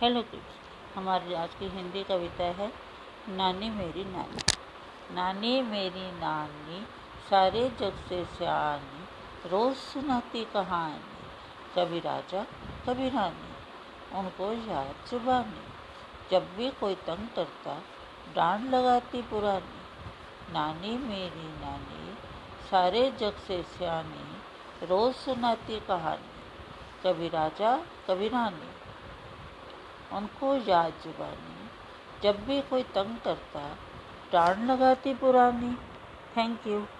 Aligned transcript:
Hello 0.00 0.22
kids, 0.22 0.56
हमारी 0.96 1.34
आज 1.34 1.54
की 1.54 1.66
हिंदी 1.66 2.04
कविता 2.04 2.44
है, 2.44 2.72
नानी 3.28 3.70
मेरी 3.70 4.04
नानी। 4.04 4.38
नानी 5.14 5.62
मेरी 5.62 6.20
नानी, 6.20 6.86
सारे 7.30 7.70
जग 7.70 8.04
से 8.08 8.24
सियानी, 8.24 9.04
रोज 9.48 9.76
सुनाती 9.76 10.44
कहानी, 10.44 11.00
कभी 11.76 12.00
राजा, 12.00 12.42
कभी 12.86 13.08
रानी, 13.08 13.54
उनको 14.18 14.52
याद 14.72 15.10
जुबानी। 15.10 15.64
जब 16.30 16.56
भी 16.56 16.70
कोई 16.70 16.94
तंग 16.94 17.28
करता 17.36 17.82
डांड 18.34 18.74
लगाती 18.74 19.22
पुरानी। 19.22 19.82
नानी 20.52 20.98
मेरी 20.98 21.48
नानी, 21.64 22.14
सारे 22.70 23.10
जग 23.10 23.32
से 23.32 23.62
सियानी, 23.62 24.38
रोज 24.86 25.14
सुनाती 25.14 25.80
कहानी, 25.80 26.32
कभी 27.04 27.28
राजा, 27.28 27.76
कभी 27.76 28.28
रानी। 28.28 28.75
उनको 30.12 30.54
याद 30.56 30.92
जुबानी 31.04 31.68
जब 32.22 32.44
भी 32.46 32.60
कोई 32.60 32.82
तंग 32.82 33.16
करता 33.24 33.68
टाण 34.32 34.66
लगाती 34.66 35.14
पुरानी। 35.14 35.74
Thank 36.36 36.66
you 36.66 36.86